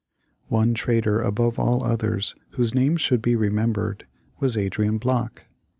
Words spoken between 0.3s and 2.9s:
One trader above all others whose